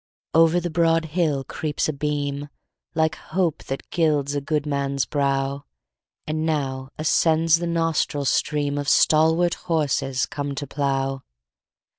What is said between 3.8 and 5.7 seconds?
gilds a good man's brow;